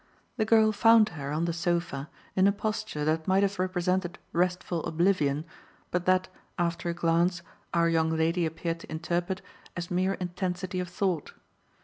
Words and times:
The 0.37 0.45
girl 0.45 0.71
found 0.71 1.09
her, 1.09 1.31
on 1.31 1.45
the 1.45 1.53
sofa, 1.53 2.09
in 2.35 2.47
a 2.47 2.51
posture 2.51 3.05
that 3.05 3.27
might 3.27 3.43
have 3.43 3.59
represented 3.59 4.17
restful 4.33 4.83
oblivion, 4.85 5.45
but 5.91 6.07
that, 6.07 6.27
after 6.57 6.89
a 6.89 6.93
glance, 6.95 7.43
our 7.71 7.87
young 7.87 8.09
lady 8.09 8.47
appeared 8.47 8.79
to 8.79 8.91
interpret 8.91 9.43
as 9.77 9.91
mere 9.91 10.15
intensity 10.15 10.79
of 10.79 10.89
thought. 10.89 11.33